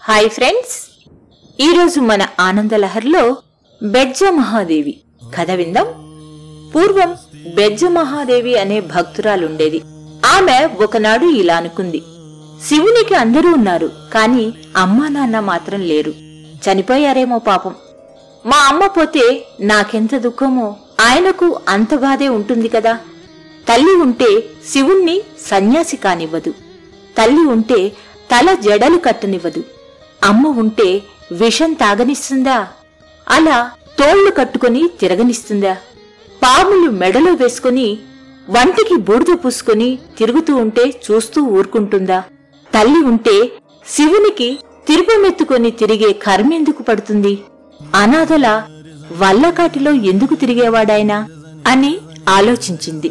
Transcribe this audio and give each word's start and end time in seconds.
Hi 0.00 0.30
friends 0.30 0.74
ఈరోజు 1.60 2.00
మన 2.00 2.26
ఆనందలహర్లో 2.40 3.36
బెజ్జ 3.82 4.20
మహాదేవి. 4.24 5.00
కథ 5.38 5.50
విందాం. 5.50 5.86
పూర్వం 6.74 7.16
బెజ్జ 7.54 7.84
మహాదేవి 7.84 8.58
అనే 8.58 8.80
భక్తురాలుండేది. 8.80 9.80
ఆమె 10.26 10.68
ఒకనాడు 10.84 11.24
ఇలా 11.24 11.56
అనుకుంది. 11.56 12.02
శివునికి 12.68 13.14
అందరూ 13.14 13.52
ఉన్నారు 13.52 13.90
కాని 14.14 14.52
అమ్మా 14.76 15.08
నాన్న 15.08 15.40
మాత్రం 15.40 15.80
లేరు. 15.80 16.10
చనిపోయారేమో 16.66 17.38
పాపం. 17.38 17.74
మా 18.46 18.56
అమ్మ 18.56 18.86
పోతే 18.86 19.46
నాకెంత 19.60 20.14
దుఃఖమో 20.16 20.76
ఆయనకు 21.00 21.60
అంత 21.68 21.94
బాధే 21.94 22.28
ఉంటుంది 22.28 22.68
కదా. 22.68 22.98
తల్లి 23.68 23.94
ఉంటే 23.94 24.44
శివుణ్ణి 24.72 25.22
సన్యాసి 25.46 25.96
కానివ్వదు. 25.96 26.50
తల్లి 27.18 27.46
ఉంటే 27.46 27.88
తల 28.30 28.54
జడలు 28.54 28.96
కట్టనివ్వదు. 28.96 29.64
అమ్మ 30.24 30.46
ఉంటే 30.46 31.02
విషం 31.32 31.72
తాగనిస్తుందా? 31.72 32.68
అలా 33.28 33.70
తోళ్ళు 33.98 34.30
కట్టుకొని 34.30 34.88
తిరగనిస్తుందా? 35.00 35.76
పాములు 36.42 36.90
మెడలో 36.90 37.32
వేసుకుని 37.32 37.98
వంటికి 38.50 38.96
బూడిద 38.96 39.34
పూసుకుని 39.44 39.98
తిరుగుతూ 40.18 40.56
ఉంటే 40.56 41.00
చూస్తూ 41.10 41.42
ఊరుకుంటుందా? 41.42 42.22
తల్లి 42.74 43.04
ఉంటే 43.04 43.52
శివునికి 43.88 44.58
తిరుపమెత్తుకొని 44.88 45.70
తిరిగే 45.70 46.12
కర్మెందుకు 46.12 46.82
పడుతుంది? 46.82 47.38
అనాథల 47.94 48.66
వల్లకాటిలో 49.18 49.92
ఎందుకు 49.92 50.34
తిరిగేవాడాయనా? 50.34 51.28
అని 51.66 51.98
ఆలోచించింది. 52.28 53.08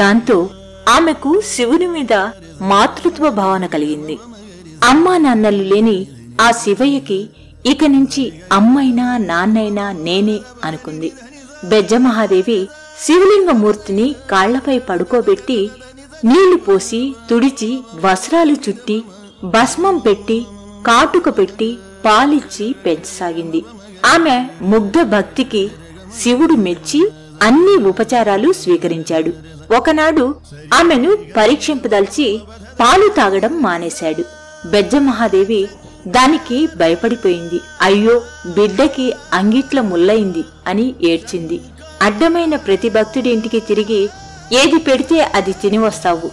దాంతో 0.00 0.50
ఆమెకు 0.88 1.42
శివుని 1.46 1.86
మీద 1.86 2.12
మాతృత్వ 2.60 3.30
భావన 3.30 3.66
కలిగింది. 3.66 4.18
అమ్మా 4.84 5.16
నాన్నలు 5.18 5.62
లేని 5.62 6.06
ఆ 6.40 6.50
శివయ్యకి 6.50 7.28
ఇక 7.66 7.84
నుంచి 7.84 8.32
అమ్మైనా 8.52 9.16
నాన్నైనా 9.16 9.92
నేనే 9.92 10.38
అనుకుంది. 10.64 11.12
బెజ్జమహాదేవి 11.64 12.68
శివలింగమూర్తిని 13.04 14.14
కాళ్ళపై 14.30 14.78
పడుకోబెట్టి 14.78 15.70
నీళ్ళు 16.24 16.56
పోసి 16.56 17.14
తుడిచి 17.30 17.70
వస్త్రాలు 18.04 18.52
చుట్టి 18.52 19.02
భస్మం 19.44 19.98
పెట్టి 19.98 20.46
కాటుక 20.86 21.28
పెట్టి 21.38 21.78
పాలిచ్చి 22.04 22.74
పెంచసాగింది. 22.86 23.64
ఆమె 24.06 24.36
ముగ్ధ 24.62 25.02
భక్తికి 25.02 25.70
శివుడు 26.20 26.52
మెచ్చి 26.52 27.00
అన్ని 27.42 27.74
ఉపచారాలు 27.88 28.52
స్వీకరించాడు. 28.52 29.32
ఒకనాడు 29.76 30.34
ఆమెను 30.74 31.10
పరీక్షింపదల్చి 31.36 32.40
పాలు 32.80 33.08
తాగడం 33.08 33.62
మానేశాడు. 33.62 34.24
బెజ్జమహాదేవి 34.70 35.68
దానికి 36.06 36.68
భయపడిపోయింది. 36.76 37.60
అయ్యో 37.82 38.22
బిడ్డకి 38.46 39.12
అంగిట్ల 39.32 39.80
ముల్లయింది 39.80 40.44
అని 40.66 40.94
ఏడ్చింది. 41.02 41.60
అడ్డమైన 42.02 42.56
ప్రతి 42.56 42.88
భక్తుడి 42.88 43.30
ఇంటికి 43.30 43.60
తిరిగి 43.60 44.08
ఏది 44.52 44.78
పెడితే 44.78 45.20
అది 45.20 45.52
తిని 45.52 45.78
వస్తావు 45.78 46.30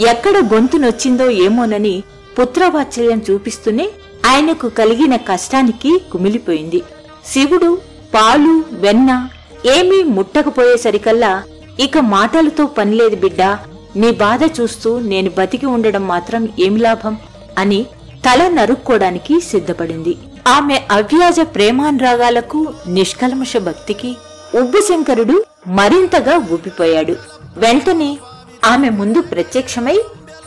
ఎక్కడ 0.00 0.36
గొంతు 0.36 0.76
నొచ్చిందో 0.76 1.30
ఏమోనని 1.30 2.02
పుత్రవాత్సల్యం 2.40 3.22
చూపిస్తూనే 3.30 3.88
ఆయనకు 4.26 4.68
కలిగిన 4.68 5.16
కష్టానికి 5.16 6.00
కుమిలిపోయింది. 6.12 6.82
శివుడు 7.26 7.78
పాలు 8.14 8.64
వెన్న 8.72 9.28
ఏమీ 9.66 10.02
ముట్టకపోయేసరికల్లా 10.02 11.42
ఇక 11.80 11.98
మాటలతో 11.98 12.66
పనిలేదు 12.66 13.16
బిడ్డా. 13.16 13.58
నీ 13.96 14.10
బాధ 14.10 14.40
చూస్తూ 14.60 14.98
నేను 14.98 15.30
బతికి 15.30 15.66
ఉండడం 15.66 16.08
మాత్రం 16.08 16.48
ఏమి 16.60 16.80
లాభం? 16.80 17.18
అని 17.58 17.86
తల 18.24 18.48
నరుక్కోడానికి 18.48 19.40
సిద్ధపడింది. 19.40 20.16
ఆమె 20.46 20.80
అవ్యాజ 20.90 21.40
ప్రేమానురాగాలకు 21.40 22.66
నిష్కల్మష 22.88 23.56
భక్తికి 23.56 24.16
ఉబ్బుశంకరుడు 24.54 25.44
మరింతగా 25.66 26.36
ఉబ్బిపోయాడు 26.36 27.16
వెంటనే 27.56 28.18
ఆమె 28.64 28.88
ముందు 28.88 29.20
ప్రత్యక్షమై 29.20 29.98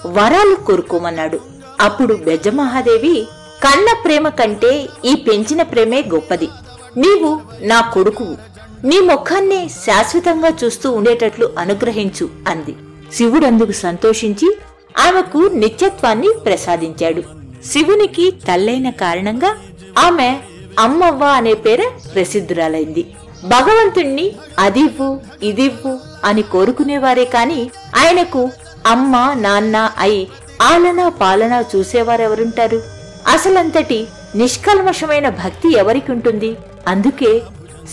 వరాలు 0.08 0.56
కోరుకోమన్నాడు. 0.56 1.40
అప్పుడు 1.81 2.14
బెజ్జమహాదేవి 2.14 3.28
కన్న 3.64 3.96
ప్రేమ 4.06 4.28
కంటే 4.28 4.88
ఈ 5.06 5.16
పెంచిన 5.16 5.62
ప్రేమే 5.62 6.03
గొప్పది. 6.14 6.50
నీవు 6.97 7.41
నా 7.62 7.81
కొడుకువు. 7.81 8.38
నీ 8.88 9.00
ముఖాన్నే 9.00 9.68
శాశ్వతంగా 9.68 10.52
చూస్తూ 10.64 10.91
ఉండేటట్లు 10.91 11.50
అనుగ్రహించు 11.59 12.30
అంది. 12.47 12.75
శివుడందుకు 13.14 13.72
సంతోషించి 13.72 14.58
ఆమెకు 15.08 15.38
నిత్యత్వాన్ని 15.38 16.30
ప్రసాదించాడు. 16.46 17.45
శివునికి 17.66 18.31
తల్లైన 18.48 18.90
కారణంగా 18.90 19.56
ఆమె 19.98 20.38
అమ్మవ్వ 20.80 21.24
అనే 21.26 21.53
పేర 21.53 21.92
ప్రసిద్ధురాలైంది. 22.16 23.03
భగవంతుణ్ణి 23.46 24.36
అదివ్వు 24.59 25.22
ఇదివ్వు 25.44 26.00
అని 26.24 26.42
కోరుకునేవారే 26.42 27.26
కాని 27.26 27.70
ఆయనకు 27.96 28.52
అమ్మ 28.88 29.34
నాన్న 29.34 29.92
అయి 30.00 30.28
ఆలన 30.62 31.08
పాలన 31.08 31.64
చూసేవారెవరుంటారు? 31.76 32.81
అసలంతటి 33.28 34.08
నిష్కల్మషమైన 34.36 35.30
భక్తి 35.30 35.74
ఎవరికి 35.74 36.12
ఉంటుంది 36.12 36.58
అందుకే 36.88 37.42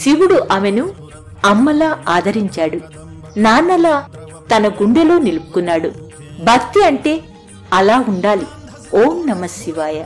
శివుడు 0.02 0.46
ఆమెను 0.52 0.92
అమ్మలా 1.44 1.98
ఆదరించాడు. 2.08 2.80
నాన్నలా 3.36 4.04
తన 4.56 4.68
గుండెలో 4.68 5.18
నిలుపుకున్నాడు. 5.18 5.88
భక్తి 6.44 6.84
అంటే 6.84 7.20
అలా 7.72 8.04
ఉండాలి. 8.08 8.46
ఓం 8.94 9.26
నమ 9.30 9.46
శివాయ. 9.46 10.04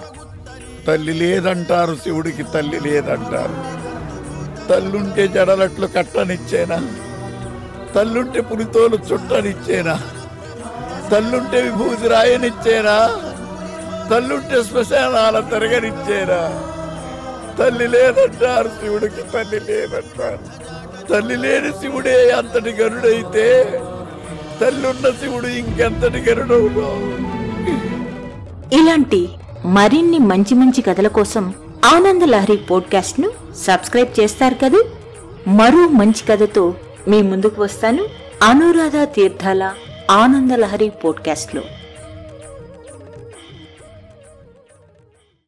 తల్లి 0.87 1.13
లేదంటారు 1.13 1.95
శివుడికి 1.95 2.43
తల్లి 2.43 2.81
లేదంటారు. 2.81 3.57
తల్లుంటే 4.69 5.29
జడలట్లు 5.29 5.87
కట్టనిచ్చేనా? 5.87 6.89
తల్లుంటే 7.95 8.41
పులితోలు 8.41 8.99
చుట్టనిచ్చేనా? 9.13 10.01
తల్లుంటే 11.13 11.63
విభూతి 11.63 12.09
రాయనిచ్చేనా? 12.09 12.97
తల్లుంటే 14.11 14.63
శ్మశానాల 14.63 15.41
తిరగనిచ్చేనా? 15.41 16.41
తల్లి 17.59 17.87
లేదంటారు 17.89 18.69
శివుడికి 18.69 19.23
తల్లి 19.23 19.61
లేదంటారు. 19.61 20.39
తల్లి 21.07 21.37
లేని 21.37 21.73
శివుడే 21.73 22.31
అంతటి 22.31 22.71
గరుడైతే 22.71 23.65
తల్లున్న 24.61 25.11
శివుడు 25.11 25.47
ఇంకెంతటి 25.47 26.31
గరుడవులో 26.31 27.01
ఇలాంటి 28.73 29.29
మరిన్ని 29.65 30.19
మంచి 30.19 30.55
మంచి 30.55 30.83
కథల 30.83 31.09
కోసం 31.09 31.55
ఆనంద 31.85 32.23
లహరి 32.23 32.57
పోడ్కాస్ట్ను 32.57 33.31
సబ్స్క్రైబ్ 33.57 34.21
చేస్తారు 34.21 34.55
కదా? 34.55 34.83
మరో 35.49 35.89
మంచి 35.89 36.27
కథతో 36.31 36.75
మీ 37.09 37.23
ముందుకు 37.23 37.63
వస్తాను. 37.63 38.07
అనురాధ 38.43 38.97
తీర్థాల 38.97 39.73
ఆనంద 40.11 40.53
లహరి 40.53 40.89
పోడ్కాస్ట్లో 40.89 41.63